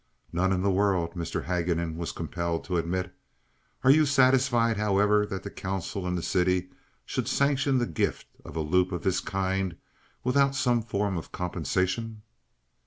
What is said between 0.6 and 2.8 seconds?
the world," Mr. Haguenin was compelled to